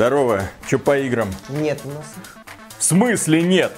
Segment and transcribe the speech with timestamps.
[0.00, 0.44] Здорово.
[0.66, 1.28] Че по играм?
[1.50, 2.06] Нет у нас.
[2.78, 3.70] В смысле нет?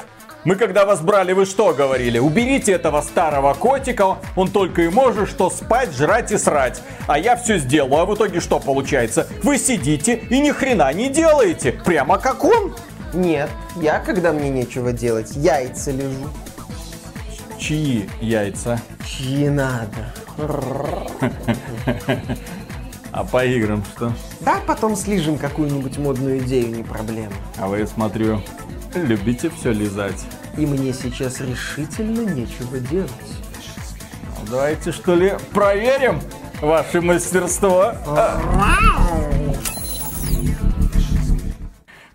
[0.45, 2.21] Мы когда вас брали, вы что говорили?
[2.21, 6.81] Уберите этого старого котика, он только и может что спать, жрать и срать.
[7.09, 9.27] А я все сделаю, а в итоге что получается?
[9.43, 12.73] Вы сидите и ни хрена не делаете, прямо как он.
[13.13, 13.51] Нет,
[13.81, 16.29] я, когда мне нечего делать, яйца лежу.
[17.59, 18.81] Чьи яйца?
[19.05, 20.15] Чьи надо.
[23.13, 24.13] А по играм что?
[24.41, 27.33] Да, потом слижем какую-нибудь модную идею, не проблема.
[27.59, 28.41] А вы, смотрю,
[28.95, 30.25] любите все лизать.
[30.57, 33.11] И мне сейчас решительно нечего делать.
[34.39, 36.21] Ну, давайте что ли проверим
[36.63, 37.95] ваше мастерство.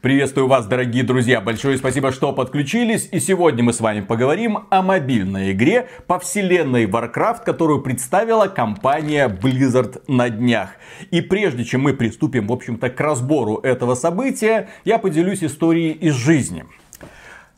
[0.02, 1.42] Приветствую вас, дорогие друзья.
[1.42, 3.10] Большое спасибо, что подключились.
[3.12, 9.28] И сегодня мы с вами поговорим о мобильной игре по вселенной Warcraft, которую представила компания
[9.28, 10.70] Blizzard на днях.
[11.10, 16.14] И прежде чем мы приступим, в общем-то, к разбору этого события, я поделюсь историей из
[16.14, 16.66] жизни.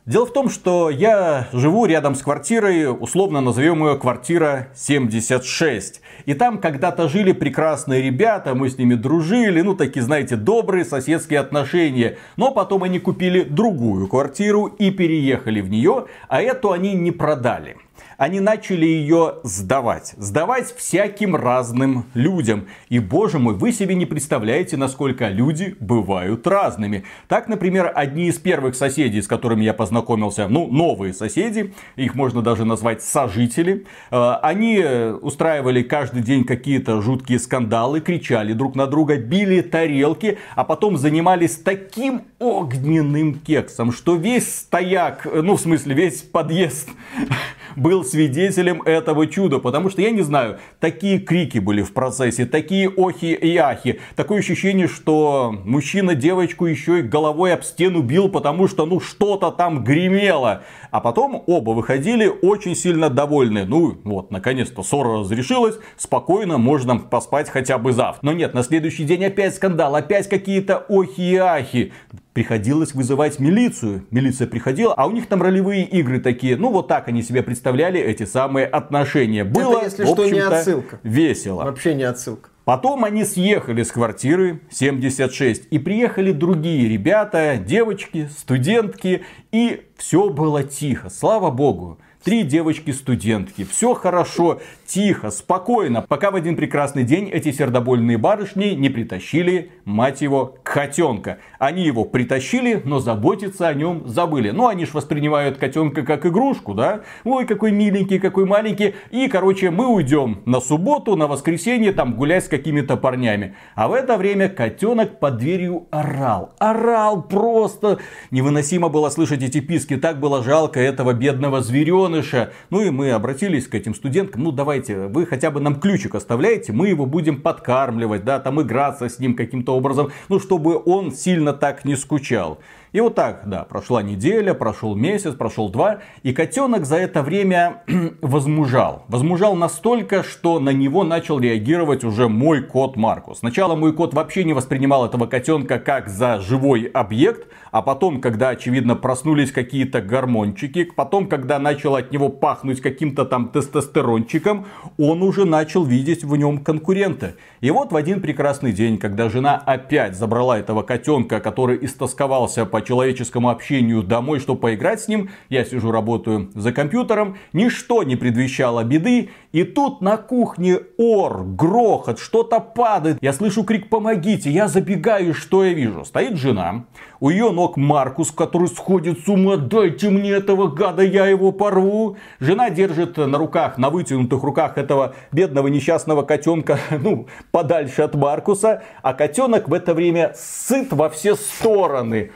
[0.06, 6.00] Дело в том, что я живу рядом с квартирой, условно назовем ее квартира 76.
[6.24, 11.38] И там когда-то жили прекрасные ребята, мы с ними дружили, ну такие, знаете, добрые соседские
[11.38, 12.16] отношения.
[12.38, 17.76] Но потом они купили другую квартиру и переехали в нее, а эту они не продали
[18.16, 20.14] они начали ее сдавать.
[20.16, 22.66] Сдавать всяким разным людям.
[22.88, 27.04] И, боже мой, вы себе не представляете, насколько люди бывают разными.
[27.28, 32.42] Так, например, одни из первых соседей, с которыми я познакомился, ну, новые соседи, их можно
[32.42, 34.84] даже назвать сожители, э, они
[35.22, 41.56] устраивали каждый день какие-то жуткие скандалы, кричали друг на друга, били тарелки, а потом занимались
[41.56, 46.88] таким огненным кексом, что весь стояк, ну, в смысле, весь подъезд
[47.76, 52.88] был свидетелем этого чуда, потому что, я не знаю, такие крики были в процессе, такие
[52.88, 58.68] охи и ахи, такое ощущение, что мужчина девочку еще и головой об стену бил, потому
[58.68, 60.62] что, ну, что-то там гремело.
[60.90, 63.64] А потом оба выходили очень сильно довольны.
[63.64, 68.20] Ну, вот, наконец-то ссора разрешилась, спокойно можно поспать хотя бы завтра.
[68.22, 71.92] Но нет, на следующий день опять скандал, опять какие-то охи и ахи
[72.32, 74.06] приходилось вызывать милицию.
[74.10, 76.56] Милиция приходила, а у них там ролевые игры такие.
[76.56, 79.44] Ну, вот так они себе представляли эти самые отношения.
[79.44, 81.00] Было, Это, если в что, не отсылка.
[81.02, 81.64] весело.
[81.64, 82.50] Вообще не отсылка.
[82.70, 90.62] Потом они съехали с квартиры 76 и приехали другие ребята, девочки, студентки, и все было
[90.62, 91.98] тихо, слава богу.
[92.22, 93.64] Три девочки-студентки.
[93.64, 100.20] Все хорошо, тихо, спокойно, пока в один прекрасный день эти сердобольные барышни не притащили, мать
[100.20, 101.38] его, котенка.
[101.58, 104.50] Они его притащили, но заботиться о нем забыли.
[104.50, 107.00] Ну, они ж воспринимают котенка как игрушку, да?
[107.24, 108.94] Ой, какой миленький, какой маленький.
[109.10, 113.54] И, короче, мы уйдем на субботу, на воскресенье, там гулять с какими-то парнями.
[113.74, 116.52] А в это время котенок под дверью орал.
[116.58, 117.98] Орал просто.
[118.30, 119.96] Невыносимо было слышать эти писки.
[119.96, 121.62] Так было жалко этого бедного
[122.10, 122.52] звереныша.
[122.70, 124.44] Ну и мы обратились к этим студенткам.
[124.44, 129.08] Ну давайте, вы хотя бы нам ключик оставляете, мы его будем подкармливать, да, там играться
[129.08, 130.10] с ним каким-то образом.
[130.28, 132.58] Ну чтобы он сильно так не скучал.
[132.92, 137.82] И вот так, да, прошла неделя, прошел месяц, прошел два, и котенок за это время
[138.20, 139.04] возмужал.
[139.06, 143.38] Возмужал настолько, что на него начал реагировать уже мой кот Маркус.
[143.38, 148.48] Сначала мой кот вообще не воспринимал этого котенка как за живой объект, а потом, когда,
[148.48, 154.66] очевидно, проснулись какие-то гормончики, потом, когда начал от него пахнуть каким-то там тестостерончиком,
[154.98, 157.34] он уже начал видеть в нем конкурента.
[157.60, 162.80] И вот в один прекрасный день, когда жена опять забрала этого котенка, который истосковался по
[162.80, 165.28] человеческому общению домой, чтобы поиграть с ним.
[165.50, 167.36] Я сижу, работаю за компьютером.
[167.52, 169.28] Ничто не предвещало беды.
[169.52, 173.18] И тут на кухне ор, грохот, что-то падает.
[173.20, 176.04] Я слышу крик «помогите!» Я забегаю, что я вижу?
[176.04, 176.84] Стоит жена.
[177.18, 179.56] У ее ног Маркус, который сходит с ума.
[179.56, 185.14] «Дайте мне этого гада, я его порву!» Жена держит на руках, на вытянутых руках этого
[185.32, 188.84] бедного несчастного котенка, ну, подальше от Маркуса.
[189.02, 192.30] А котенок в это время сыт во все стороны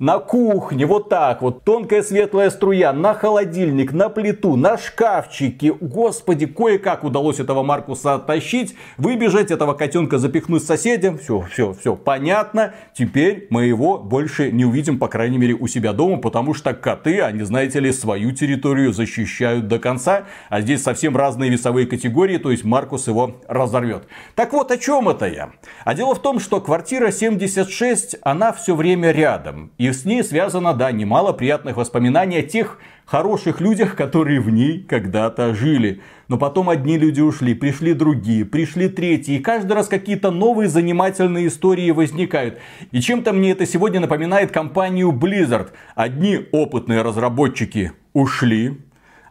[0.00, 5.74] на кухне, вот так вот, тонкая светлая струя, на холодильник, на плиту, на шкафчике.
[5.74, 11.18] Господи, кое-как удалось этого Маркуса оттащить, выбежать, этого котенка запихнуть соседям.
[11.18, 12.72] Все, все, все, понятно.
[12.94, 17.20] Теперь мы его больше не увидим, по крайней мере, у себя дома, потому что коты,
[17.20, 20.24] они, знаете ли, свою территорию защищают до конца.
[20.48, 24.04] А здесь совсем разные весовые категории, то есть Маркус его разорвет.
[24.34, 25.50] Так вот, о чем это я?
[25.84, 29.72] А дело в том, что квартира 76, она все время рядом.
[29.76, 34.48] И И с ней связано, да, немало приятных воспоминаний о тех хороших людях, которые в
[34.48, 36.00] ней когда-то жили.
[36.28, 39.34] Но потом одни люди ушли, пришли другие, пришли третьи.
[39.34, 42.60] И каждый раз какие-то новые занимательные истории возникают.
[42.92, 45.70] И чем-то мне это сегодня напоминает компанию Blizzard.
[45.96, 48.78] Одни опытные разработчики ушли,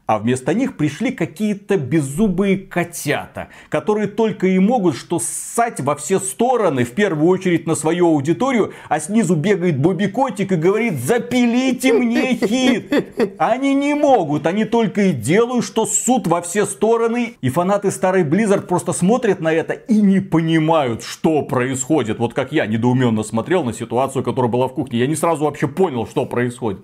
[0.10, 6.20] а вместо них пришли какие-то беззубые котята, которые только и могут что ссать во все
[6.20, 11.94] стороны, в первую очередь на свою аудиторию, а снизу бегает Бобби Котик и говорит «Запилите
[11.94, 17.50] мне хит!» Они не могут, они только и делают, что ссут во все стороны, и
[17.50, 22.18] фанаты старой Blizzard просто смотрят на это и не понимают, что происходит.
[22.18, 25.68] Вот как я недоуменно смотрел на ситуацию, которая была в кухне, я не сразу вообще
[25.68, 26.80] понял, что происходит.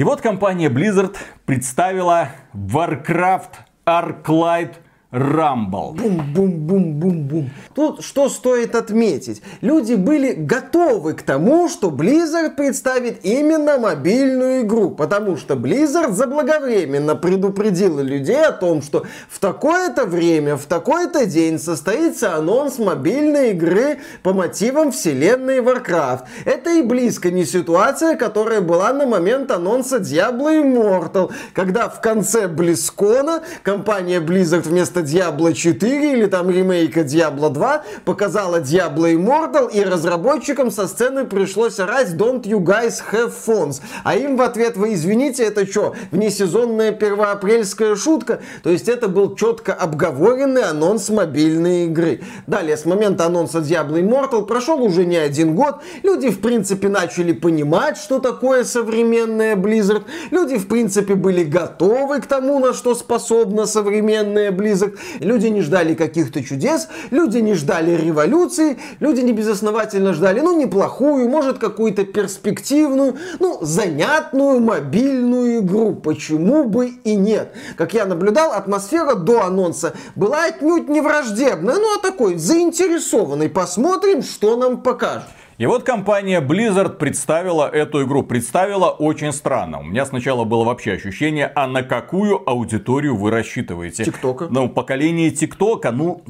[0.00, 1.14] И вот компания Blizzard
[1.44, 3.50] представила Warcraft
[3.84, 4.76] Arclight
[5.12, 5.96] Рамбл.
[5.98, 7.50] Бум-бум-бум-бум-бум.
[7.74, 9.42] Тут что стоит отметить?
[9.60, 17.16] Люди были готовы к тому, что Blizzard представит именно мобильную игру, потому что Blizzard заблаговременно
[17.16, 23.98] предупредила людей о том, что в такое-то время, в такой-то день состоится анонс мобильной игры
[24.22, 26.20] по мотивам вселенной Warcraft.
[26.44, 32.46] Это и близко не ситуация, которая была на момент анонса Diablo Immortal, когда в конце
[32.46, 39.70] Близкона компания Blizzard вместо вместо Diablo 4 или там ремейка Diablo 2 показала Diablo Immortal,
[39.72, 43.80] и разработчикам со сцены пришлось орать Don't you guys have phones?
[44.04, 48.40] А им в ответ, вы извините, это что, внесезонная первоапрельская шутка?
[48.62, 52.20] То есть это был четко обговоренный анонс мобильной игры.
[52.46, 55.76] Далее, с момента анонса Diablo Immortal прошел уже не один год.
[56.02, 60.04] Люди, в принципе, начали понимать, что такое современная Blizzard.
[60.30, 64.89] Люди, в принципе, были готовы к тому, на что способна современная Blizzard.
[65.20, 71.28] Люди не ждали каких-то чудес, люди не ждали революции, люди не безосновательно ждали, ну, неплохую,
[71.28, 75.94] может, какую-то перспективную, ну, занятную мобильную игру.
[75.94, 77.52] Почему бы и нет?
[77.76, 83.48] Как я наблюдал, атмосфера до анонса была отнюдь не враждебная, ну, а такой заинтересованный.
[83.48, 85.24] Посмотрим, что нам покажет.
[85.60, 88.22] И вот компания Blizzard представила эту игру.
[88.22, 89.80] Представила очень странно.
[89.80, 94.06] У меня сначала было вообще ощущение, а на какую аудиторию вы рассчитываете?
[94.06, 94.48] ТикТока.
[94.48, 96.24] Ну, поколение ТикТока, ну,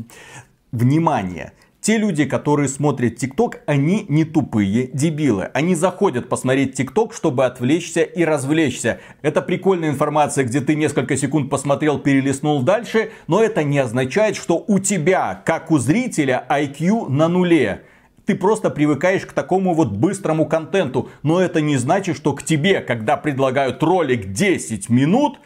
[0.72, 1.52] внимание.
[1.80, 5.44] Те люди, которые смотрят ТикТок, они не тупые дебилы.
[5.54, 8.98] Они заходят посмотреть ТикТок, чтобы отвлечься и развлечься.
[9.22, 14.64] Это прикольная информация, где ты несколько секунд посмотрел, перелистнул дальше, но это не означает, что
[14.66, 17.84] у тебя, как у зрителя, IQ на нуле
[18.30, 21.10] ты просто привыкаешь к такому вот быстрому контенту.
[21.24, 25.40] Но это не значит, что к тебе, когда предлагают ролик 10 минут,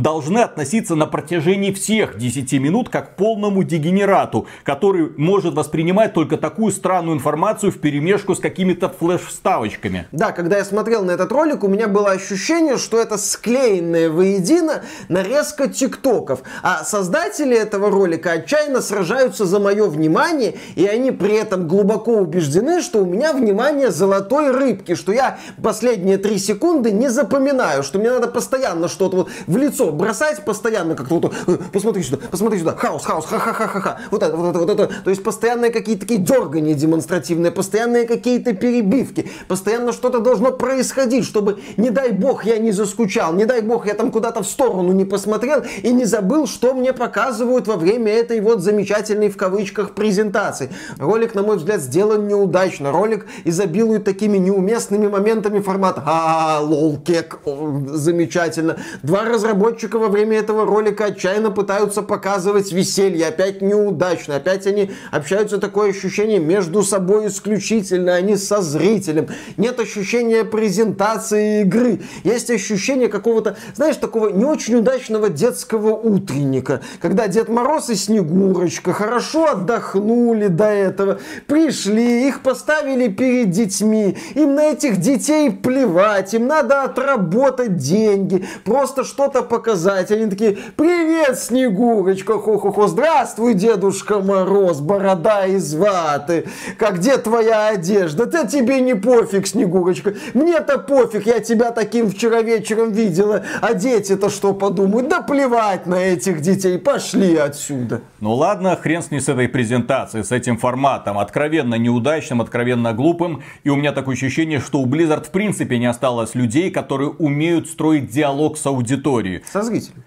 [0.00, 6.36] должны относиться на протяжении всех 10 минут как к полному дегенерату, который может воспринимать только
[6.36, 10.06] такую странную информацию в перемешку с какими-то флеш-вставочками.
[10.12, 14.82] Да, когда я смотрел на этот ролик, у меня было ощущение, что это склеенная воедино
[15.08, 16.42] нарезка тиктоков.
[16.62, 22.82] А создатели этого ролика отчаянно сражаются за мое внимание, и они при этом глубоко убеждены,
[22.82, 28.10] что у меня внимание золотой рыбки, что я последние три секунды не запоминаю, что мне
[28.10, 32.58] надо постоянно что-то вот в лицо лицо бросать постоянно как-то вот, э, посмотри сюда, посмотри
[32.58, 33.98] сюда, хаос, хаос, ха-ха-ха-ха-ха.
[34.10, 34.86] Вот это, вот это, вот это.
[35.04, 41.60] То есть постоянные какие-то такие дергания демонстративные, постоянные какие-то перебивки, постоянно что-то должно происходить, чтобы,
[41.76, 45.04] не дай бог, я не заскучал, не дай бог, я там куда-то в сторону не
[45.04, 50.70] посмотрел и не забыл, что мне показывают во время этой вот замечательной в кавычках презентации.
[50.98, 52.92] Ролик, на мой взгляд, сделан неудачно.
[52.92, 57.38] Ролик изобилует такими неуместными моментами формата а лол, кек,
[57.86, 58.76] замечательно.
[59.02, 63.28] Два разработчика разработчика во время этого ролика отчаянно пытаются показывать веселье.
[63.28, 64.36] Опять неудачно.
[64.36, 69.28] Опять они общаются такое ощущение между собой исключительно, а не со зрителем.
[69.56, 72.00] Нет ощущения презентации игры.
[72.24, 76.80] Есть ощущение какого-то, знаешь, такого не очень удачного детского утренника.
[77.00, 84.16] Когда Дед Мороз и Снегурочка хорошо отдохнули до этого, пришли, их поставили перед детьми.
[84.34, 90.10] Им на этих детей плевать, им надо отработать деньги, просто что-то показать.
[90.10, 96.46] Они такие, привет, Снегурочка, хо-хо-хо, здравствуй, Дедушка Мороз, борода из ваты.
[96.78, 98.26] Как где твоя одежда?
[98.26, 100.14] Да тебе не пофиг, Снегурочка.
[100.34, 103.44] Мне-то пофиг, я тебя таким вчера вечером видела.
[103.62, 105.08] А дети-то что подумают?
[105.08, 108.02] Да плевать на этих детей, пошли отсюда.
[108.20, 111.18] Ну ладно, хрен с ней с этой презентацией, с этим форматом.
[111.18, 113.42] Откровенно неудачным, откровенно глупым.
[113.64, 117.68] И у меня такое ощущение, что у Blizzard в принципе не осталось людей, которые умеют
[117.68, 120.04] строить диалог с аудиторией со зрителем.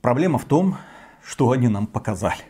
[0.00, 0.76] Проблема в том,
[1.24, 2.42] что они нам показали.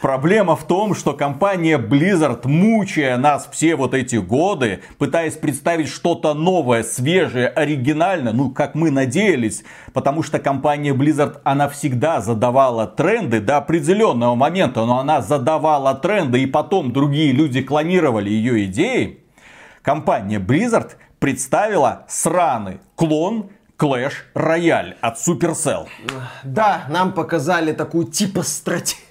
[0.00, 6.34] Проблема в том, что компания Blizzard, мучая нас все вот эти годы, пытаясь представить что-то
[6.34, 13.40] новое, свежее, оригинальное, ну, как мы надеялись, потому что компания Blizzard, она всегда задавала тренды
[13.40, 19.20] до определенного момента, но она задавала тренды, и потом другие люди клонировали ее идеи.
[19.82, 25.86] Компания Blizzard представила сраный клон Clash Royale от Supercell.
[26.44, 29.06] Да, нам показали такую типа стратегию.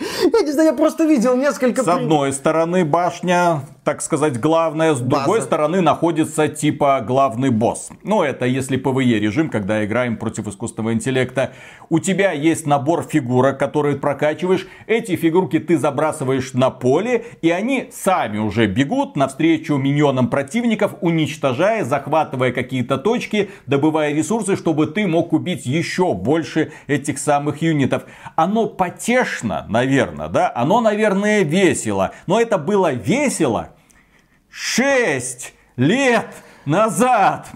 [0.32, 1.82] Я не знаю, я просто видел несколько...
[1.82, 4.94] С одной стороны башня так сказать, главное.
[4.94, 5.24] С База.
[5.24, 7.90] другой стороны находится типа главный босс.
[8.02, 11.52] Ну, это если PvE режим, когда играем против искусственного интеллекта.
[11.88, 14.66] У тебя есть набор фигурок, которые прокачиваешь.
[14.86, 21.84] Эти фигурки ты забрасываешь на поле, и они сами уже бегут навстречу миньонам противников, уничтожая,
[21.84, 28.04] захватывая какие-то точки, добывая ресурсы, чтобы ты мог купить еще больше этих самых юнитов.
[28.36, 30.52] Оно потешно, наверное, да?
[30.54, 32.12] Оно, наверное, весело.
[32.26, 33.70] Но это было весело,
[34.50, 37.46] шесть лет назад.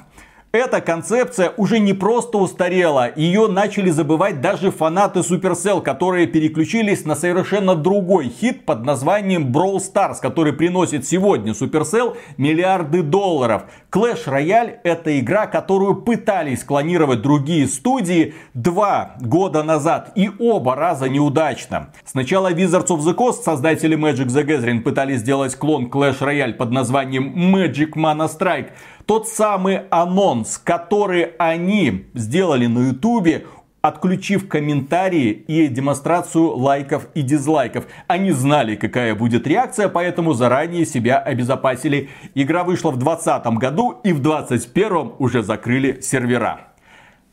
[0.54, 7.16] Эта концепция уже не просто устарела, ее начали забывать даже фанаты Supercell, которые переключились на
[7.16, 13.64] совершенно другой хит под названием Brawl Stars, который приносит сегодня Supercell миллиарды долларов.
[13.90, 21.08] Clash Royale это игра, которую пытались клонировать другие студии два года назад и оба раза
[21.08, 21.90] неудачно.
[22.04, 26.70] Сначала Wizards of the Coast, создатели Magic the Gathering, пытались сделать клон Clash Royale под
[26.70, 28.68] названием Magic Mana Strike,
[29.06, 33.46] тот самый анонс, который они сделали на ютубе,
[33.82, 37.87] отключив комментарии и демонстрацию лайков и дизлайков.
[38.06, 42.08] Они знали, какая будет реакция, поэтому заранее себя обезопасили.
[42.34, 46.73] Игра вышла в 2020 году и в 2021 уже закрыли сервера.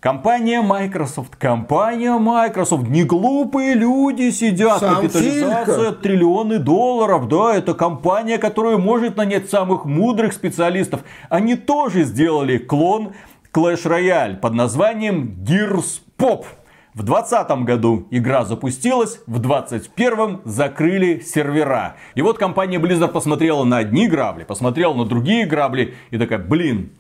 [0.01, 5.91] Компания Microsoft, компания Microsoft, не глупые люди сидят, Сам капитализация фишка.
[5.91, 11.01] триллионы долларов, да, это компания, которая может нанять самых мудрых специалистов.
[11.29, 13.11] Они тоже сделали клон
[13.53, 16.45] Clash Royale под названием Gears Pop.
[16.95, 21.95] В 2020 году игра запустилась, в 2021 закрыли сервера.
[22.15, 26.91] И вот компания Blizzard посмотрела на одни грабли, посмотрела на другие грабли и такая, блин,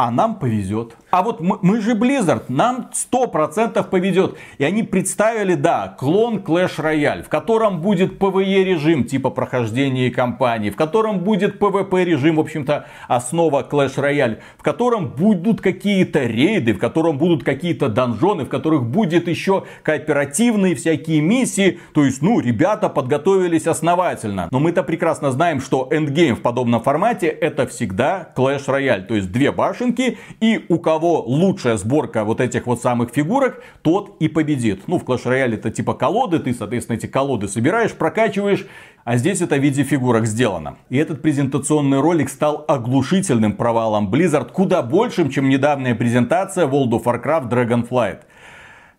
[0.00, 0.96] а нам повезет.
[1.10, 4.36] А вот мы, мы же Blizzard, нам 100% повезет.
[4.56, 10.70] И они представили, да, клон Clash Royale, в котором будет PvE режим типа прохождения кампании,
[10.70, 16.72] в котором будет PvP режим, в общем-то, основа Clash Royale, в котором будут какие-то рейды,
[16.72, 21.78] в котором будут какие-то донжоны, в которых будет еще кооперативные всякие миссии.
[21.92, 24.48] То есть, ну, ребята подготовились основательно.
[24.50, 29.02] Но мы-то прекрасно знаем, что эндгейм в подобном формате это всегда Clash Royale.
[29.02, 33.62] То есть, две башни машинки, и у кого лучшая сборка вот этих вот самых фигурок,
[33.82, 34.82] тот и победит.
[34.86, 38.66] Ну, в Clash Royale это типа колоды, ты, соответственно, эти колоды собираешь, прокачиваешь,
[39.04, 40.76] а здесь это в виде фигурок сделано.
[40.90, 47.04] И этот презентационный ролик стал оглушительным провалом Blizzard, куда большим, чем недавняя презентация World of
[47.04, 48.20] Warcraft Dragonflight.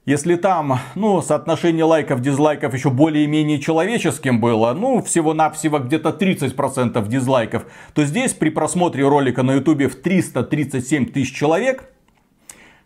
[0.06, 7.68] Если там, ну, соотношение лайков, дизлайков еще более-менее человеческим было, ну, всего-навсего где-то 30% дизлайков,
[7.94, 11.94] то здесь при просмотре ролика на ютубе в 337 тысяч человек,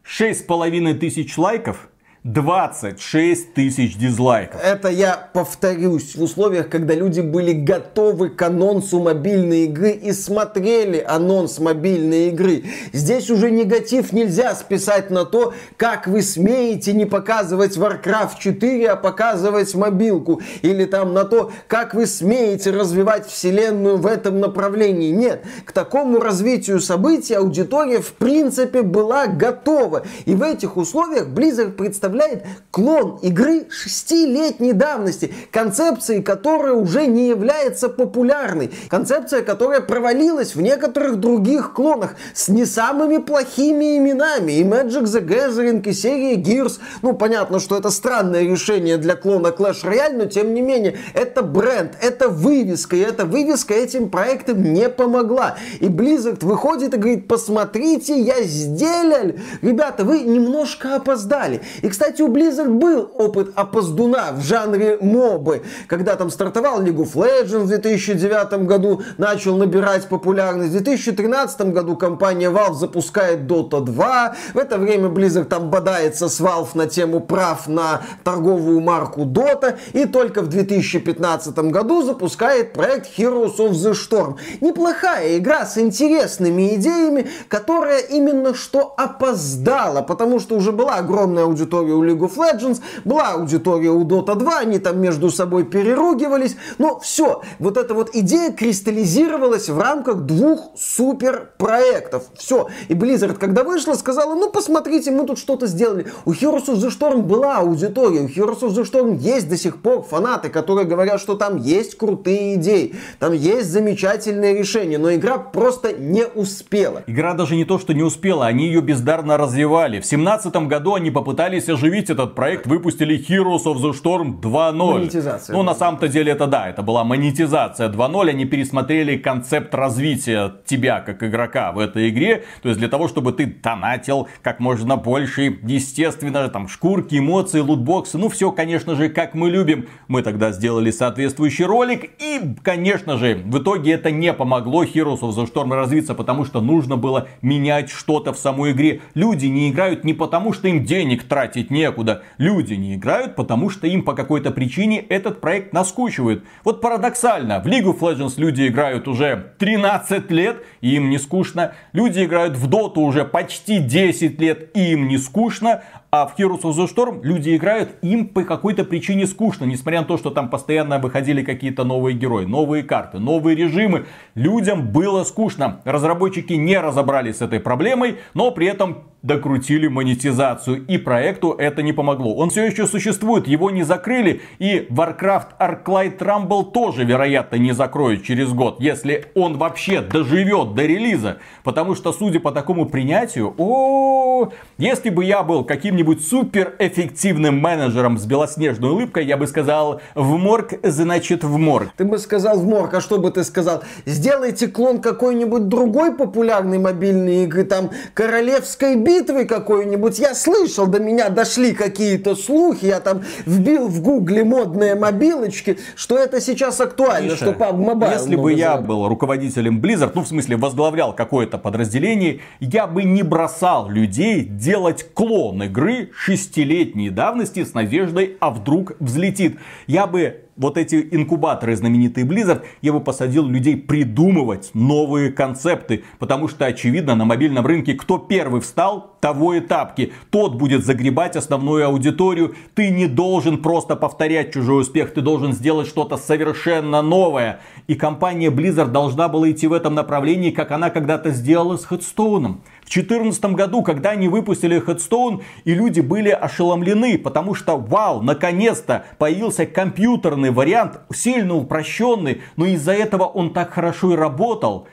[0.03, 1.89] 6,5 тысяч лайков–
[2.25, 4.59] 26 тысяч дизлайков.
[4.63, 11.05] Это я повторюсь в условиях, когда люди были готовы к анонсу мобильной игры и смотрели
[11.07, 12.63] анонс мобильной игры.
[12.93, 18.95] Здесь уже негатив нельзя списать на то, как вы смеете не показывать Warcraft 4, а
[18.95, 20.41] показывать мобилку.
[20.63, 25.11] Или там на то, как вы смеете развивать вселенную в этом направлении.
[25.11, 30.07] Нет, к такому развитию событий аудитория в принципе была готова.
[30.25, 37.29] И в этих условиях Blizzard представляет представляет клон игры шестилетней давности, концепции, которая уже не
[37.29, 44.63] является популярной, концепция, которая провалилась в некоторых других клонах с не самыми плохими именами, и
[44.63, 46.79] Magic the Gathering, и серия Gears.
[47.01, 51.41] Ну, понятно, что это странное решение для клона Clash Royale, но тем не менее, это
[51.43, 55.57] бренд, это вывеска, и эта вывеска этим проектам не помогла.
[55.79, 59.33] И Blizzard выходит и говорит, посмотрите, я сделал.
[59.61, 61.61] Ребята, вы немножко опоздали.
[61.81, 66.97] И, кстати, кстати, у Blizzard был опыт опоздуна в жанре мобы, когда там стартовал League
[66.97, 70.69] of Legends в 2009 году, начал набирать популярность.
[70.69, 74.35] В 2013 году компания Valve запускает Dota 2.
[74.53, 79.75] В это время Blizzard там бодается с Valve на тему прав на торговую марку Dota.
[79.93, 84.35] И только в 2015 году запускает проект Heroes of the Storm.
[84.61, 91.94] Неплохая игра с интересными идеями, которая именно что опоздала, потому что уже была огромная аудитория
[91.95, 96.99] у League of Legends, была аудитория у Dota 2, они там между собой переругивались, но
[96.99, 102.23] все, вот эта вот идея кристаллизировалась в рамках двух супер проектов.
[102.35, 102.67] Все.
[102.87, 106.07] И Blizzard, когда вышла, сказала, ну посмотрите, мы тут что-то сделали.
[106.25, 109.81] У Heroes of the Storm была аудитория, у Heroes of the Storm есть до сих
[109.81, 115.37] пор фанаты, которые говорят, что там есть крутые идеи, там есть замечательные решения, но игра
[115.37, 117.03] просто не успела.
[117.07, 119.99] Игра даже не то, что не успела, они ее бездарно развивали.
[119.99, 124.73] В семнадцатом году они попытались оживить этот проект, выпустили Heroes of the Storm 2.0.
[124.73, 125.55] Монетизация.
[125.55, 130.99] Ну, на самом-то деле это да, это была монетизация 2.0, они пересмотрели концепт развития тебя
[130.99, 135.59] как игрока в этой игре, то есть для того, чтобы ты донатил как можно больше,
[135.63, 139.87] естественно, там шкурки, эмоции, лутбоксы, ну все, конечно же, как мы любим.
[140.07, 145.35] Мы тогда сделали соответствующий ролик, и, конечно же, в итоге это не помогло Heroes of
[145.35, 149.01] the Storm развиться, потому что нужно было менять что-то в самой игре.
[149.13, 153.87] Люди не играют не потому, что им денег тратить некуда, люди не играют, потому что
[153.87, 156.43] им по какой-то причине этот проект наскучивает.
[156.63, 161.73] Вот парадоксально, в League of Legends люди играют уже 13 лет, и им не скучно.
[161.93, 165.83] Люди играют в Dota уже почти 10 лет, и им не скучно.
[166.11, 170.05] А в Heroes of the Storm люди играют, им по какой-то причине скучно, несмотря на
[170.05, 174.05] то, что там постоянно выходили какие-то новые герои, новые карты, новые режимы.
[174.33, 175.81] Людям было скучно.
[175.83, 180.85] Разработчики не разобрались с этой проблемой, но при этом докрутили монетизацию.
[180.85, 182.35] И проекту это не помогло.
[182.35, 184.41] Он все еще существует, его не закрыли.
[184.59, 190.85] И Warcraft Arclight Rumble тоже, вероятно, не закроют через год, если он вообще доживет до
[190.85, 191.37] релиза.
[191.63, 198.25] Потому что, судя по такому принятию, о, если бы я был каким-нибудь суперэффективным менеджером с
[198.25, 201.89] белоснежной улыбкой, я бы сказал, в морг, значит в морг.
[201.97, 203.83] Ты бы сказал в морг, а что бы ты сказал?
[204.05, 210.19] Сделайте клон какой-нибудь другой популярной мобильной игры, там, Королевской битвы какой-нибудь.
[210.19, 216.17] Я слышал, до меня дошли какие-то слухи, я там вбил в гугле модные мобилочки, что
[216.17, 218.87] это сейчас актуально, Миша, что PUBG Mobile Если бы я заработал.
[218.87, 225.05] был руководителем Blizzard, ну в смысле возглавлял какое-то подразделение, я бы не бросал людей делать
[225.13, 229.57] клон игры шестилетней давности с надеждой, а вдруг взлетит.
[229.87, 236.03] Я бы вот эти инкубаторы знаменитые Blizzard, я бы посадил людей придумывать новые концепты.
[236.19, 240.13] Потому что, очевидно, на мобильном рынке кто первый встал, того и тапки.
[240.29, 242.53] Тот будет загребать основную аудиторию.
[242.75, 247.59] Ты не должен просто повторять чужой успех, ты должен сделать что-то совершенно новое.
[247.87, 252.57] И компания Blizzard должна была идти в этом направлении, как она когда-то сделала с Headstone.
[252.85, 259.05] В 2014 году, когда они выпустили Headstone, и люди были ошеломлены, потому что, вау, наконец-то
[259.17, 264.87] появился компьютерный вариант, сильно упрощенный, но из-за этого он так хорошо и работал.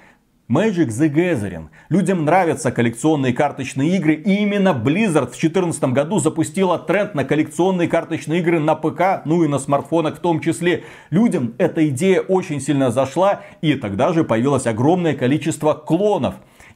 [0.48, 1.68] Magic the Gathering.
[1.90, 7.88] Людям нравятся коллекционные карточные игры, и именно Blizzard в 2014 году запустила тренд на коллекционные
[7.88, 10.84] карточные игры на ПК, ну и на смартфонах в том числе.
[11.10, 16.34] Людям эта идея очень сильно зашла, и тогда же появилось огромное количество клонов.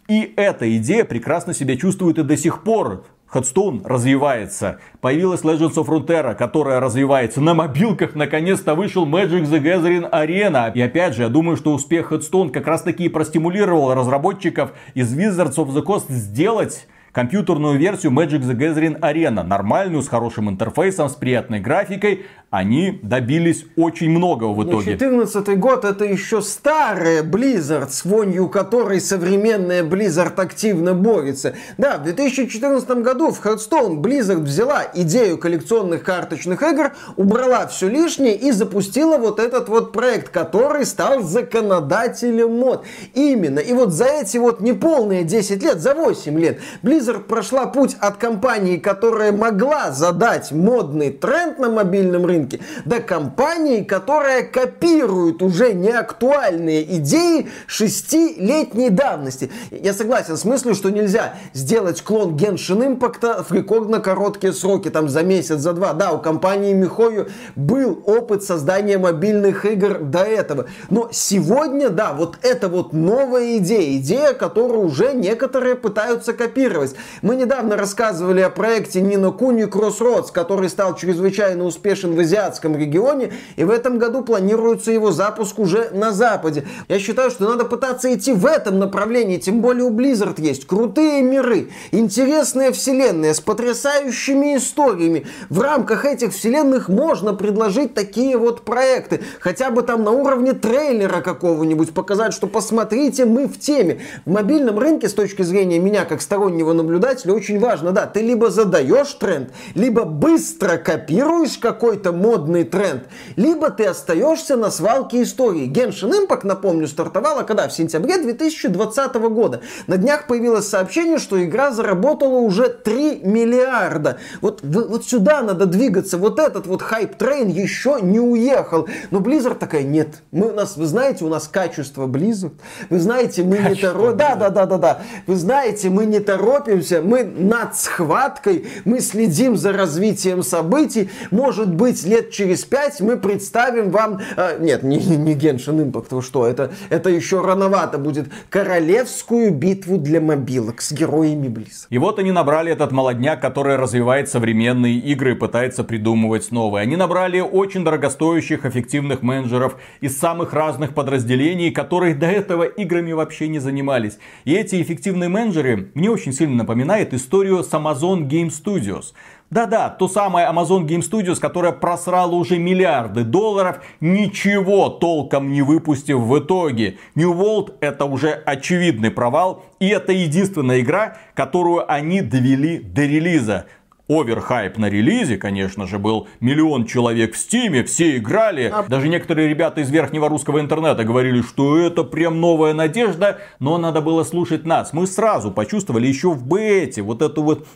[0.09, 3.05] И эта идея прекрасно себя чувствует и до сих пор.
[3.33, 4.79] Headstone развивается.
[5.01, 7.41] Появилась Legends of Runeterra, которая развивается.
[7.41, 10.73] На мобилках наконец-то вышел Magic the Gathering Arena.
[10.73, 15.13] И опять же, я думаю, что успех Headstone как раз таки и простимулировал разработчиков из
[15.13, 19.43] Wizards of the Coast сделать компьютерную версию Magic the Gathering Arena.
[19.43, 22.27] Нормальную, с хорошим интерфейсом, с приятной графикой.
[22.51, 24.97] Они добились очень многого в итоге.
[24.97, 31.55] 2014 год это еще старая Blizzard, с вонью которой современная Blizzard активно борется.
[31.77, 38.37] Да, в 2014 году в Hearthstone Blizzard взяла идею коллекционных карточных игр, убрала все лишнее
[38.37, 42.85] и запустила вот этот вот проект, который стал законодателем мод.
[43.15, 43.59] Именно.
[43.59, 48.17] И вот за эти вот неполные 10 лет, за 8 лет, Blizzard прошла путь от
[48.17, 56.97] компании, которая могла задать модный тренд на мобильном рынке, до компании, которая копирует уже неактуальные
[56.97, 59.51] идеи шестилетней давности.
[59.71, 65.09] Я согласен с мыслью, что нельзя сделать клон Genshin Impact в рекордно короткие сроки, там
[65.09, 65.93] за месяц, за два.
[65.93, 70.67] Да, у компании Михою был опыт создания мобильных игр до этого.
[70.91, 76.96] Но сегодня, да, вот это вот новая идея, идея, которую уже некоторые пытаются копировать.
[77.23, 83.33] Мы недавно рассказывали о проекте Нина Куни Crossroads, который стал чрезвычайно успешен в азиатском регионе,
[83.57, 86.67] и в этом году планируется его запуск уже на Западе.
[86.89, 91.23] Я считаю, что надо пытаться идти в этом направлении, тем более у Blizzard есть крутые
[91.23, 95.27] миры, интересные вселенные с потрясающими историями.
[95.49, 101.21] В рамках этих вселенных можно предложить такие вот проекты, хотя бы там на уровне трейлера
[101.21, 104.01] какого-нибудь, показать, что посмотрите, мы в теме.
[104.25, 107.93] В мобильном рынке, с точки зрения меня, как стороннего наблюдателя очень важно.
[107.93, 113.05] Да, ты либо задаешь тренд, либо быстро копируешь какой-то модный тренд,
[113.37, 115.71] либо ты остаешься на свалке истории.
[115.71, 117.69] Genshin Impact, напомню, стартовала когда?
[117.69, 119.61] В сентябре 2020 года.
[119.87, 124.19] На днях появилось сообщение, что игра заработала уже 3 миллиарда.
[124.41, 126.19] Вот, вот сюда надо двигаться.
[126.19, 128.89] Вот этот вот hype train еще не уехал.
[129.11, 132.53] Но Blizzard такая, нет, мы у нас, вы знаете, у нас качество Blizzard.
[132.91, 134.17] Вы знаете, мы не торопимся.
[134.17, 135.03] Да, да, да, да, да.
[135.27, 141.11] Вы знаете, мы не торопимся, мы над схваткой, мы следим за развитием событий.
[141.31, 144.21] Может быть, лет через пять мы представим вам...
[144.37, 148.27] Э, нет, не, не Genshin Impact, вы что, это, это еще рановато будет.
[148.51, 151.87] Королевскую битву для мобилок с героями Blizzard.
[151.91, 156.83] И вот они набрали этот молодняк, который развивает современные игры и пытается придумывать новые.
[156.83, 163.49] Они набрали очень дорогостоящих, эффективных менеджеров из самых разных подразделений, которые до этого играми вообще
[163.49, 164.19] не занимались.
[164.45, 169.13] И эти эффективные менеджеры мне очень сильно напоминают историю с Amazon Game Studios.
[169.49, 176.19] Да-да, то самое Amazon Game Studios, которая просрала уже миллиарды долларов, ничего толком не выпустив
[176.19, 176.99] в итоге.
[177.15, 183.67] New World это уже очевидный провал, и это единственная игра, которую они довели до релиза
[184.09, 188.71] оверхайп на релизе, конечно же, был миллион человек в стиме, все играли.
[188.73, 188.85] А...
[188.85, 194.01] Даже некоторые ребята из верхнего русского интернета говорили, что это прям новая надежда, но надо
[194.01, 194.93] было слушать нас.
[194.93, 197.67] Мы сразу почувствовали еще в бете вот эту вот,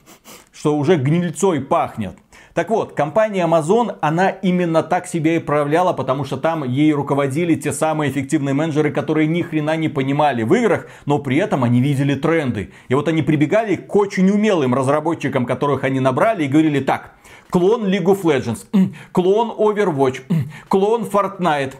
[0.52, 2.14] что уже гнильцой пахнет.
[2.54, 7.54] Так вот, компания Amazon, она именно так себя и проявляла, потому что там ей руководили
[7.54, 11.80] те самые эффективные менеджеры, которые ни хрена не понимали в играх, но при этом они
[11.80, 12.72] видели тренды.
[12.88, 17.12] И вот они прибегали к очень умелым разработчикам, которых они набрали, и говорили так,
[17.50, 18.66] клон League of Legends,
[19.12, 20.20] клон Overwatch,
[20.68, 21.74] клон Fortnite.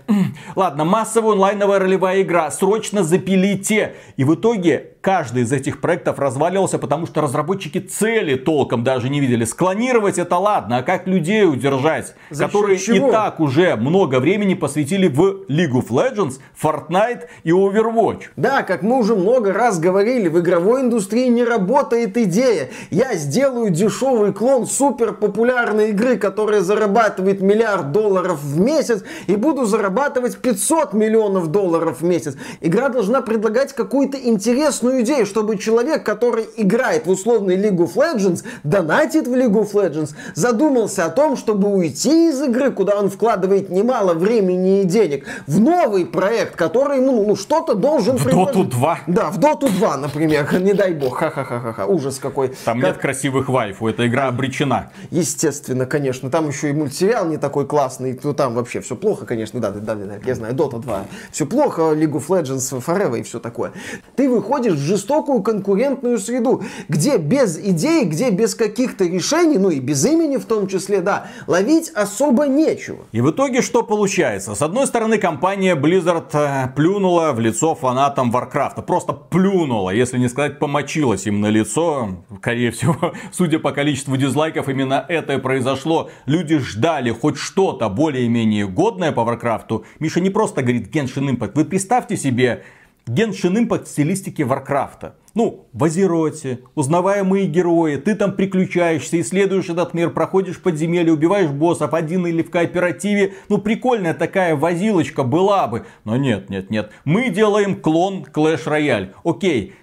[0.56, 3.94] Ладно, массовая онлайновая ролевая игра, срочно запилите.
[4.16, 9.20] И в итоге каждый из этих проектов разваливался, потому что разработчики цели толком даже не
[9.20, 9.44] видели.
[9.44, 15.08] Склонировать это ладно, а как людей удержать, За которые и так уже много времени посвятили
[15.08, 18.22] в League of Legends, Fortnite и Overwatch.
[18.36, 22.70] Да, как мы уже много раз говорили, в игровой индустрии не работает идея.
[22.90, 29.64] Я сделаю дешевый клон супер популярной игры, которая зарабатывает миллиард долларов в месяц, и буду
[29.64, 32.36] зарабатывать 500 миллионов долларов в месяц.
[32.60, 38.44] Игра должна предлагать какую-то интересную идею, чтобы человек, который играет в условный League of Legends,
[38.64, 40.10] донатит в League of Legends,
[40.40, 45.60] задумался о том, чтобы уйти из игры, куда он вкладывает немало времени и денег, в
[45.60, 49.00] новый проект, который ну, ну что-то должен В Доту 2?
[49.06, 52.48] Да, в Доту 2, например, не дай бог, ха-ха-ха-ха, ужас какой.
[52.64, 52.90] Там как...
[52.90, 54.90] нет красивых вайфу, эта игра обречена.
[55.10, 59.60] Естественно, конечно, там еще и мультсериал не такой классный, то там вообще все плохо, конечно,
[59.60, 63.22] да, да, да, да я знаю, Дота 2, все плохо, League of Legends Forever и
[63.22, 63.72] все такое.
[64.16, 69.80] Ты выходишь в жестокую конкурентную среду, где без идей, где без каких-то решений, ну и
[69.80, 73.04] без имени в том числе, да, ловить особо нечего.
[73.12, 74.54] И в итоге что получается?
[74.54, 78.82] С одной стороны, компания Blizzard э, плюнула в лицо фанатам Warcraft.
[78.82, 82.24] Просто плюнула, если не сказать помочилась им на лицо.
[82.38, 86.10] Скорее всего, судя по количеству дизлайков, именно это и произошло.
[86.26, 89.84] Люди ждали хоть что-то более-менее годное по Warcraft.
[89.98, 91.52] Миша не просто говорит Genshin Impact.
[91.54, 92.64] Вы представьте себе,
[93.06, 95.16] Genshin Impact в стилистике Варкрафта.
[95.34, 101.94] Ну, в Азероте, узнаваемые герои, ты там приключаешься, исследуешь этот мир, проходишь подземелье, убиваешь боссов
[101.94, 103.34] один или в кооперативе.
[103.48, 105.86] Ну, прикольная такая возилочка была бы.
[106.04, 106.90] Но нет, нет, нет.
[107.04, 109.10] Мы делаем клон Clash Royale.
[109.22, 109.74] Окей,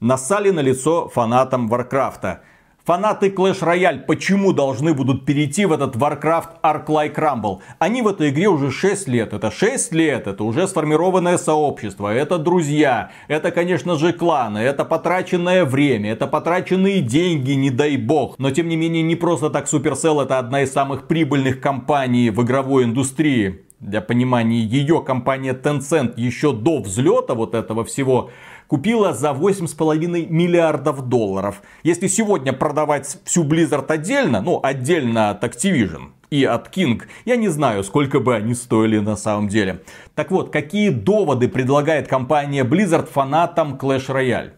[0.00, 2.42] нассали на лицо фанатам Варкрафта.
[2.86, 7.58] Фанаты Clash Royale почему должны будут перейти в этот Warcraft Arclight Rumble?
[7.80, 9.32] Они в этой игре уже 6 лет.
[9.32, 15.64] Это 6 лет, это уже сформированное сообщество, это друзья, это, конечно же, кланы, это потраченное
[15.64, 18.38] время, это потраченные деньги, не дай бог.
[18.38, 22.40] Но, тем не менее, не просто так Supercell это одна из самых прибыльных компаний в
[22.44, 23.62] игровой индустрии.
[23.80, 28.30] Для понимания, ее компания Tencent еще до взлета вот этого всего
[28.66, 31.62] купила за 8,5 миллиардов долларов.
[31.82, 37.02] Если сегодня продавать всю Blizzard отдельно, ну отдельно от Activision, и от King.
[37.24, 39.82] Я не знаю, сколько бы они стоили на самом деле.
[40.14, 44.50] Так вот, какие доводы предлагает компания Blizzard фанатам Clash Royale?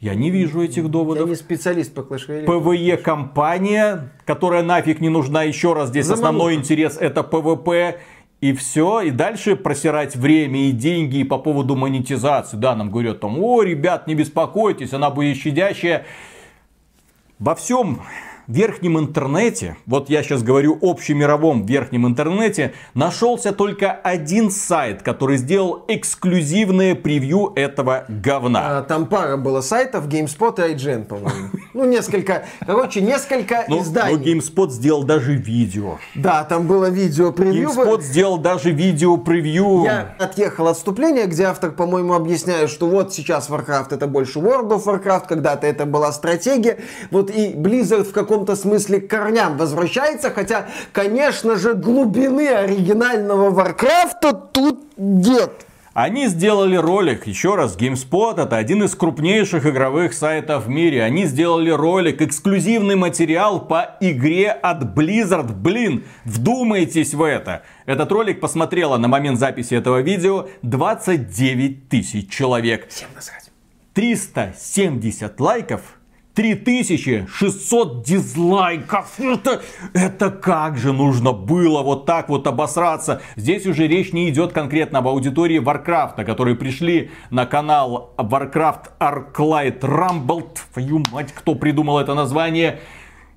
[0.00, 1.24] Я не вижу этих доводов.
[1.24, 2.44] Я не специалист по Clash Royale.
[2.44, 5.88] PvE кампания, которая нафиг не нужна еще раз.
[5.88, 6.28] Здесь Замануха.
[6.28, 7.98] основной интерес это PvP.
[8.40, 12.56] И все, и дальше просирать время и деньги и по поводу монетизации.
[12.56, 16.06] Да, нам говорят там, о, ребят, не беспокойтесь, она будет щадящая.
[17.40, 18.02] Во всем
[18.48, 25.36] в верхнем интернете, вот я сейчас говорю общемировом верхнем интернете, нашелся только один сайт, который
[25.36, 28.78] сделал эксклюзивное превью этого говна.
[28.78, 31.50] А, там пара было сайтов, GameSpot и IGN, по-моему.
[31.74, 34.16] Ну, несколько, короче, несколько но, изданий.
[34.16, 35.98] Но GameSpot сделал даже видео.
[36.14, 37.68] Да, там было видео превью.
[37.68, 39.84] GameSpot сделал даже видео превью.
[39.84, 44.70] Я отъехал от вступления, где автор, по-моему, объясняет, что вот сейчас Warcraft это больше World
[44.70, 46.78] of Warcraft, когда-то это была стратегия.
[47.10, 54.50] Вот и Blizzard в каком-то смысле к корням возвращается, хотя, конечно же, глубины оригинального Warcraft
[54.52, 55.50] тут нет.
[55.92, 61.02] Они сделали ролик, еще раз, GameSpot это один из крупнейших игровых сайтов в мире.
[61.02, 65.52] Они сделали ролик, эксклюзивный материал по игре от Blizzard.
[65.52, 67.62] Блин, вдумайтесь в это.
[67.86, 72.88] Этот ролик посмотрело на момент записи этого видео 29 тысяч человек.
[72.88, 73.50] Всем насрать.
[73.94, 75.97] 370 лайков
[76.38, 79.18] 3600 дизлайков.
[79.18, 79.60] Это,
[79.92, 83.20] это как же нужно было вот так вот обосраться.
[83.34, 89.80] Здесь уже речь не идет конкретно об аудитории Варкрафта, которые пришли на канал Warcraft Arclight
[89.80, 90.46] Rumble.
[90.72, 92.78] Твою мать, кто придумал это название?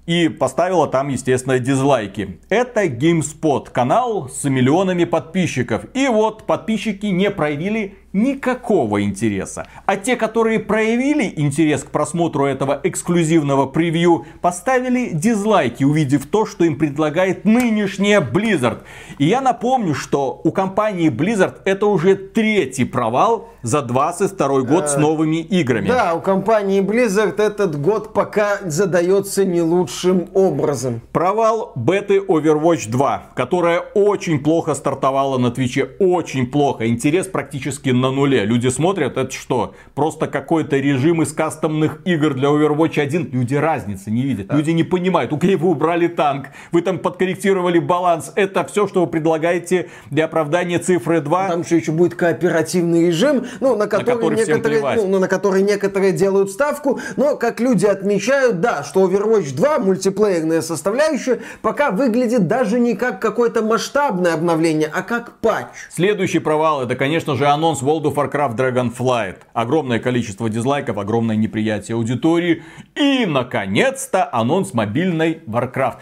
[0.07, 2.39] и поставила там, естественно, дизлайки.
[2.49, 5.85] Это GameSpot, канал с миллионами подписчиков.
[5.93, 9.67] И вот подписчики не проявили никакого интереса.
[9.85, 16.65] А те, которые проявили интерес к просмотру этого эксклюзивного превью, поставили дизлайки, увидев то, что
[16.65, 18.79] им предлагает нынешняя Blizzard.
[19.17, 24.95] И я напомню, что у компании Blizzard это уже третий провал за 22 год с
[24.95, 25.87] э, новыми играми.
[25.87, 31.01] Да, у компании Blizzard этот год пока задается не лучшим образом.
[31.11, 36.87] Провал беты Overwatch 2, которая очень плохо стартовала на Твиче, очень плохо.
[36.87, 38.45] Интерес практически на нуле.
[38.45, 39.75] Люди смотрят, это что?
[39.95, 43.29] Просто какой-то режим из кастомных игр для Overwatch 1.
[43.31, 44.47] Люди разницы не видят.
[44.47, 44.55] Да.
[44.55, 45.31] Люди не понимают.
[45.31, 48.31] Окей, вы убрали танк, вы там подкорректировали баланс.
[48.35, 51.47] Это все, что вы предлагаете для оправдания цифры 2.
[51.47, 55.27] Там же еще будет кооперативный режим, ну, на который, на который некоторые, ну, ну, на
[55.27, 56.99] который некоторые делают ставку.
[57.15, 63.21] Но, как люди отмечают, да, что Overwatch 2, мультиплеерная составляющая, пока выглядит даже не как
[63.21, 65.67] какое-то масштабное обновление, а как патч.
[65.89, 69.41] Следующий провал, это, конечно же, анонс World of Warcraft Dragonflight.
[69.51, 72.63] Огромное количество дизлайков, огромное неприятие аудитории.
[72.95, 75.97] И, наконец-то, анонс мобильной Warcraft.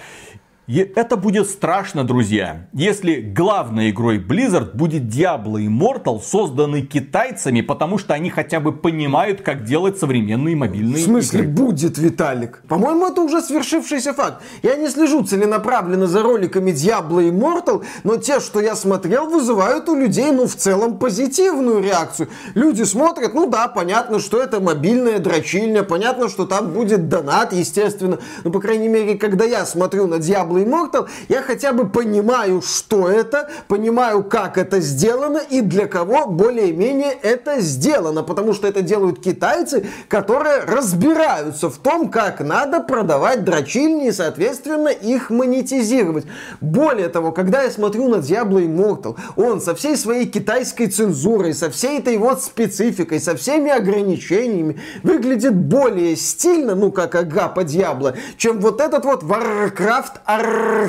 [0.69, 7.97] И это будет страшно, друзья, если главной игрой Blizzard будет Diablo Immortal, созданный китайцами, потому
[7.97, 11.01] что они хотя бы понимают, как делать современные мобильные игры.
[11.01, 11.53] В смысле игры.
[11.53, 12.62] будет, Виталик?
[12.67, 14.43] По-моему, это уже свершившийся факт.
[14.62, 19.95] Я не слежу целенаправленно за роликами Diablo Immortal, но те, что я смотрел, вызывают у
[19.95, 22.29] людей, ну, в целом позитивную реакцию.
[22.53, 28.19] Люди смотрят, ну да, понятно, что это мобильная дрочильня, понятно, что там будет донат, естественно.
[28.43, 33.09] Ну, по крайней мере, когда я смотрю на Diablo Immortal, я хотя бы понимаю, что
[33.09, 39.21] это, понимаю, как это сделано и для кого более-менее это сделано, потому что это делают
[39.21, 46.25] китайцы, которые разбираются в том, как надо продавать дрочильни и, соответственно, их монетизировать.
[46.61, 51.69] Более того, когда я смотрю на Diablo Immortal, он со всей своей китайской цензурой, со
[51.69, 58.15] всей этой вот спецификой, со всеми ограничениями выглядит более стильно, ну, как ага по Diablo,
[58.37, 60.19] чем вот этот вот Warcraft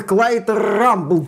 [0.07, 1.25] Клайд Рамбл.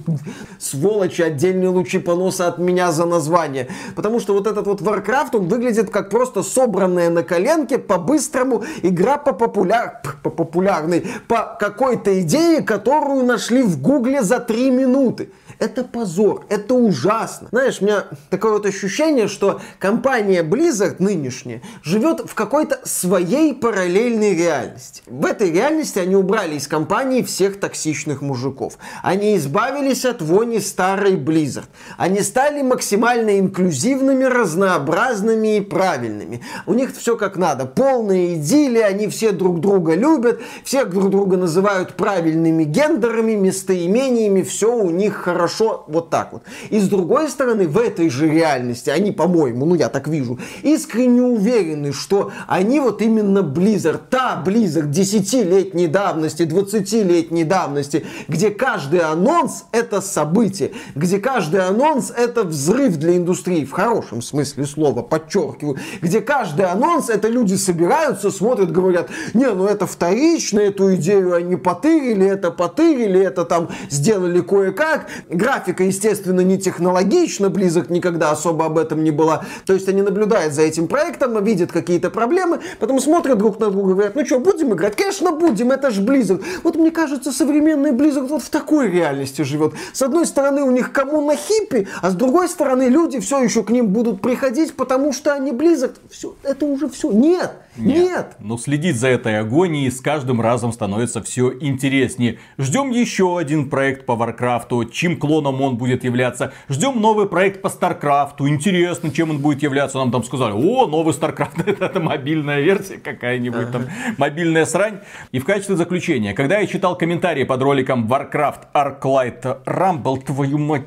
[0.59, 3.67] Сволочи, отдельные лучи поноса от меня за название.
[3.95, 9.17] Потому что вот этот вот Warcraft, он выглядит как просто собранная на коленке по-быстрому игра
[9.17, 10.01] по, популяр...
[10.23, 15.29] по популярной, по какой-то идее, которую нашли в гугле за три минуты.
[15.59, 17.47] Это позор, это ужасно.
[17.51, 24.35] Знаешь, у меня такое вот ощущение, что компания Blizzard нынешняя живет в какой-то своей параллельной
[24.35, 25.03] реальности.
[25.05, 28.77] В этой реальности они убрали из компании всех токсичных мужиков.
[29.01, 31.65] Они избавились от вони старой Blizzard.
[31.97, 36.41] Они стали максимально инклюзивными, разнообразными и правильными.
[36.65, 37.65] У них все как надо.
[37.65, 44.75] Полная идиллия, они все друг друга любят, все друг друга называют правильными гендерами, местоимениями, все
[44.75, 46.43] у них хорошо хорошо вот так вот.
[46.69, 51.21] И с другой стороны, в этой же реальности, они, по-моему, ну я так вижу, искренне
[51.21, 59.65] уверены, что они вот именно Blizzard, та Blizzard 10-летней давности, 20-летней давности, где каждый анонс
[59.73, 66.21] это событие, где каждый анонс это взрыв для индустрии, в хорошем смысле слова, подчеркиваю, где
[66.21, 72.25] каждый анонс это люди собираются, смотрят, говорят, не, ну это вторично, эту идею они потырили,
[72.25, 79.03] это потырили, это там сделали кое-как, Графика, естественно, не технологична, Blizzard никогда особо об этом
[79.03, 79.45] не была.
[79.65, 83.91] То есть они наблюдают за этим проектом, видят какие-то проблемы, потом смотрят друг на друга
[83.91, 84.95] и говорят, ну что, будем играть?
[84.95, 86.43] Конечно, будем, это ж Blizzard.
[86.63, 89.73] Вот мне кажется, современный Blizzard вот в такой реальности живет.
[89.93, 93.63] С одной стороны, у них кому на хиппи, а с другой стороны, люди все еще
[93.63, 95.95] к ним будут приходить, потому что они Blizzard.
[96.09, 97.11] Все, это уже все.
[97.11, 97.95] Нет, нет.
[97.97, 98.35] нет.
[98.39, 102.39] Но следить за этой агонией с каждым разом становится все интереснее.
[102.57, 106.53] Ждем еще один проект по Варкрафту, чьим клоном он будет являться.
[106.69, 108.47] Ждем новый проект по Старкрафту.
[108.47, 109.97] Интересно, чем он будет являться.
[109.97, 114.99] Нам там сказали, о, новый Старкрафт, это мобильная версия какая-нибудь там, мобильная срань.
[115.31, 120.83] И в качестве заключения, когда я читал комментарии под роликом Warcraft Arclight Rumble, твою мать,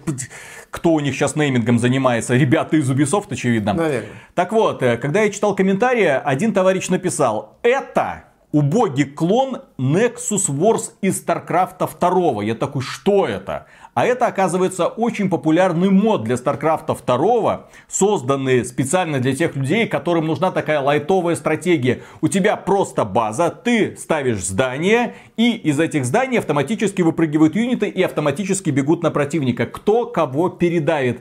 [0.76, 2.36] кто у них сейчас неймингом занимается.
[2.36, 3.72] Ребята из Ubisoft, очевидно.
[3.72, 4.10] Наверное.
[4.34, 8.24] Так вот, э, когда я читал комментарии, один товарищ написал, это
[8.56, 12.42] убогий клон Nexus Wars из StarCraft 2.
[12.42, 13.66] Я такой, что это?
[13.92, 20.26] А это, оказывается, очень популярный мод для StarCraft 2, созданный специально для тех людей, которым
[20.26, 22.00] нужна такая лайтовая стратегия.
[22.22, 28.02] У тебя просто база, ты ставишь здание, и из этих зданий автоматически выпрыгивают юниты и
[28.02, 29.66] автоматически бегут на противника.
[29.66, 31.20] Кто кого передавит.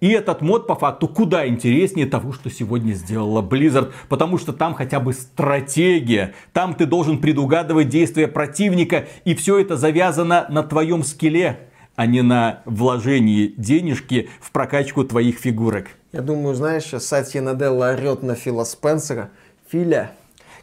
[0.00, 4.74] И этот мод по факту куда интереснее того, что сегодня сделала Blizzard, потому что там
[4.74, 11.02] хотя бы стратегия, там ты должен предугадывать действия противника, и все это завязано на твоем
[11.02, 15.88] скилле а не на вложении денежки в прокачку твоих фигурок.
[16.12, 19.28] Я думаю, знаешь, сейчас Сатья Наделла орет на Фила Спенсера.
[19.68, 20.12] Филя,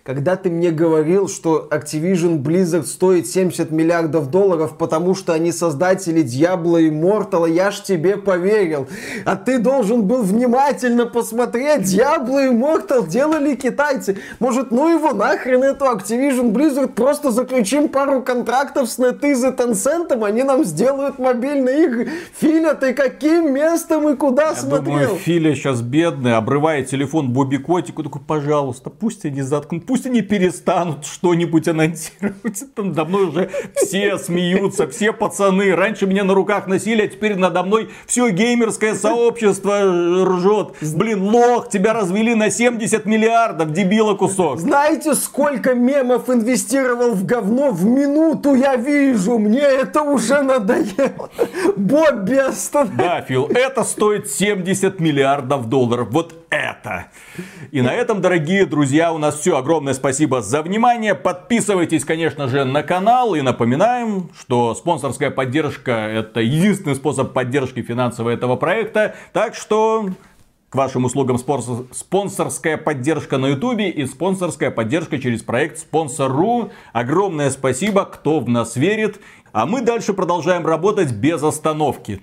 [0.07, 6.23] когда ты мне говорил, что Activision Blizzard стоит 70 миллиардов долларов, потому что они создатели
[6.23, 8.87] Diablo и Immortal, я ж тебе поверил.
[9.25, 11.81] А ты должен был внимательно посмотреть.
[11.81, 14.17] Diablo и Immortal делали китайцы.
[14.39, 20.25] Может, ну его нахрен эту Activision Blizzard, просто заключим пару контрактов с NetEase и Tencent,
[20.25, 22.09] они нам сделают мобильные игры.
[22.39, 24.83] Филя, ты каким местом и куда Я смотрел?
[24.85, 30.21] думаю, Филя сейчас бедный, обрывает телефон Бобби Котику, такой, пожалуйста, пусть они заткнут, пусть они
[30.21, 32.63] перестанут что-нибудь анонсировать.
[32.75, 35.75] Там надо мной уже все смеются, все пацаны.
[35.75, 39.81] Раньше меня на руках носили, а теперь надо мной все геймерское сообщество
[40.25, 40.75] ржет.
[40.95, 44.59] Блин, лох, тебя развели на 70 миллиардов, дебила кусок.
[44.59, 51.29] Знаете, сколько мемов инвестировал в говно в минуту, я вижу, мне это уже надоело.
[51.75, 52.97] Бобби останови.
[52.97, 56.09] Да, Фил, это стоит 70 миллиардов долларов.
[56.11, 57.07] Вот это.
[57.71, 59.57] И на этом, дорогие друзья, у нас все.
[59.57, 61.15] Огромное спасибо за внимание.
[61.15, 63.35] Подписывайтесь, конечно же, на канал.
[63.35, 69.15] И напоминаем, что спонсорская поддержка это единственный способ поддержки финансовой этого проекта.
[69.33, 70.09] Так что
[70.69, 76.71] к вашим услугам спонсор- спонсорская поддержка на ютубе и спонсорская поддержка через проект Спонсор.ру.
[76.93, 79.19] Огромное спасибо, кто в нас верит.
[79.53, 82.21] А мы дальше продолжаем работать без остановки.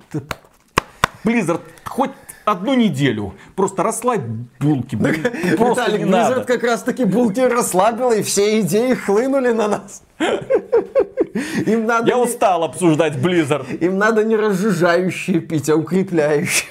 [1.25, 2.11] Blizzard, хоть
[2.45, 3.35] одну неделю.
[3.57, 4.23] Просто расслабь
[4.61, 4.97] булки.
[4.97, 5.23] блин.
[5.57, 6.35] Просто Виталик, не надо.
[6.41, 10.03] Blizzard как раз таки булки расслабила, и все идеи хлынули на нас.
[11.67, 13.67] Им надо, Я не, устал обсуждать Blizzard.
[13.85, 16.69] им надо не разжижающие пить, а укрепляющие.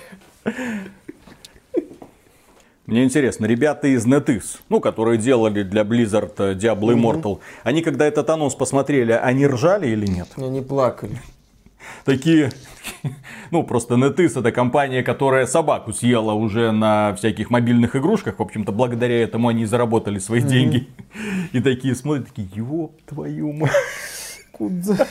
[2.86, 8.06] Мне интересно, ребята из NetEase, ну, которые делали для Blizzard э, Diablo Immortal, они когда
[8.06, 10.28] этот анонс посмотрели, они ржали или нет?
[10.36, 11.22] Они плакали.
[12.06, 12.52] Такие,
[13.52, 18.40] ну, просто NetEase это компания, которая собаку съела уже на всяких мобильных игрушках.
[18.40, 20.90] В общем-то, благодаря этому они заработали свои деньги.
[21.54, 23.72] И такие смотрят, такие, ёб твою мать.
[24.52, 25.08] Куда?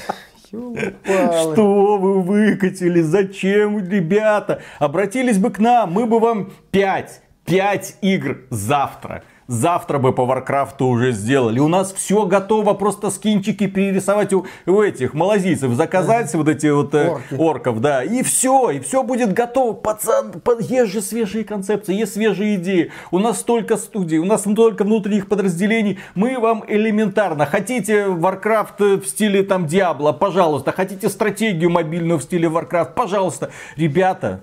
[0.48, 3.00] Что вы выкатили?
[3.00, 4.60] Зачем, ребята?
[4.78, 9.22] Обратились бы к нам, мы бы вам 5, 5 игр завтра.
[9.48, 11.58] Завтра бы по Варкрафту уже сделали.
[11.58, 16.94] У нас все готово, просто скинчики перерисовать у, у этих малазийцев, заказать вот эти вот
[16.94, 17.34] э, Орки.
[17.36, 18.04] орков, да.
[18.04, 19.72] И все, и все будет готово.
[19.72, 22.90] Пацан, по- есть же свежие концепции, есть свежие идеи.
[23.10, 25.98] У нас столько студий, у нас столько внутренних подразделений.
[26.14, 27.44] Мы вам элементарно.
[27.46, 30.72] Хотите Warcraft в стиле там Diablo, пожалуйста.
[30.72, 33.50] Хотите стратегию мобильную в стиле Warcraft, пожалуйста.
[33.76, 34.40] Ребята,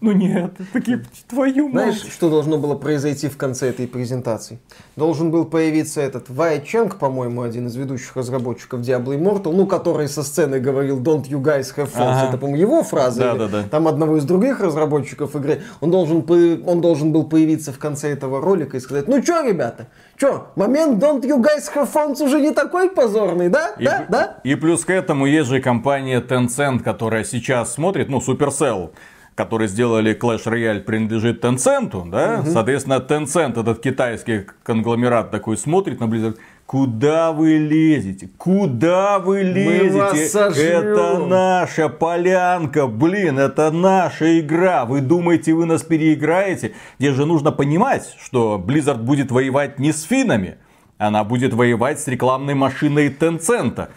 [0.00, 1.94] ну нет, такие, твою мать.
[1.94, 4.60] Знаешь, что должно было произойти в конце этой презентации?
[4.96, 10.08] Должен был появиться этот Вай Ченг, по-моему, один из ведущих разработчиков Diablo Immortal, ну, который
[10.08, 12.10] со сцены говорил «Don't you guys have fun».
[12.10, 12.28] Ага.
[12.28, 13.20] Это, по-моему, его фраза.
[13.20, 13.62] Да, или да, да.
[13.70, 15.62] Там одного из других разработчиков игры.
[15.80, 16.24] Он должен,
[16.66, 21.02] он должен был появиться в конце этого ролика и сказать, ну чё, ребята, чё, момент
[21.02, 23.70] «Don't you guys have fun» уже не такой позорный, да?
[23.78, 24.06] И, Да?
[24.08, 24.40] Да?
[24.44, 28.90] и плюс к этому есть же компания Tencent, которая сейчас смотрит, ну, Supercell,
[29.34, 32.44] которые сделали Clash Royale, принадлежит Tencent, да?
[32.44, 36.36] Соответственно, Tencent, этот китайский конгломерат такой, смотрит на Blizzard.
[36.66, 38.28] Куда вы лезете?
[38.38, 40.28] Куда вы лезете?
[40.62, 44.84] это наша полянка, блин, это наша игра.
[44.84, 46.72] Вы думаете, вы нас переиграете?
[47.00, 50.58] Здесь же нужно понимать, что Blizzard будет воевать не с финами,
[50.96, 53.88] она будет воевать с рекламной машиной Tencent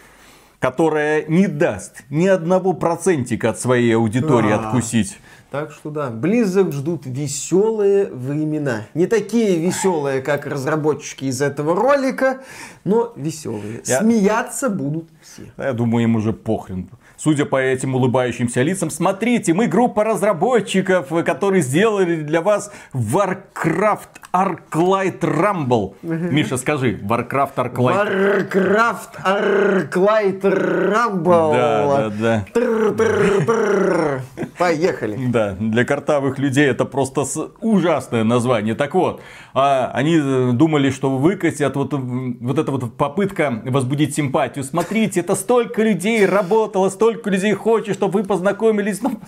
[0.64, 4.60] которая не даст ни одного процентика от своей аудитории А.
[4.60, 5.18] откусить.
[5.54, 8.88] Так что да, Blizzard ждут веселые времена.
[8.92, 12.40] Не такие веселые, как разработчики из этого ролика,
[12.82, 13.80] но веселые.
[13.86, 15.52] Я- Смеяться будут все.
[15.56, 16.90] Я думаю, им уже похрен.
[17.24, 25.20] Судя по этим улыбающимся лицам, смотрите, мы группа разработчиков, которые сделали для вас Warcraft Arclight
[25.20, 25.94] Rumble.
[26.02, 28.52] Миша, скажи, Warcraft Arclight.
[28.52, 31.52] Warcraft Arclight Rumble.
[31.54, 34.20] Да, да, да.
[34.58, 35.18] Поехали.
[35.28, 37.24] Да, для картавых людей это просто
[37.62, 38.74] ужасное название.
[38.74, 39.22] Так вот,
[39.54, 44.64] а, они э, думали, что выкатят вот, вот эта вот попытка возбудить симпатию.
[44.64, 49.00] Смотрите, это столько людей работало, столько людей хочет, чтобы вы познакомились.
[49.02, 49.20] Ну,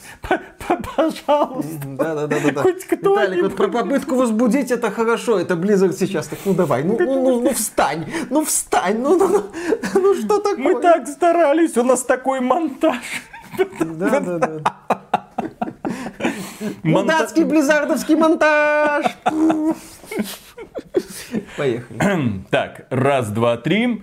[0.97, 1.87] пожалуйста.
[1.87, 2.62] Да, да, да, да.
[2.62, 3.26] Хоть кто-нибудь.
[3.26, 5.39] Виталик, вот про попытку возбудить это хорошо.
[5.39, 6.28] Это Blizzard сейчас.
[6.28, 9.43] Так, ну давай, ну, ну, ну, ну встань, ну встань, ну, ну, ну,
[9.95, 10.57] ну что такое?
[10.57, 13.03] Мы так старались, у нас такой монтаж.
[13.80, 14.61] Да, да, да.
[16.82, 19.07] Мудацкий близзардовский монтаж.
[21.57, 22.45] Поехали.
[22.51, 24.03] Так, раз, два, три.